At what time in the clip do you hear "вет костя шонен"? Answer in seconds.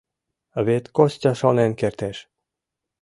0.65-1.71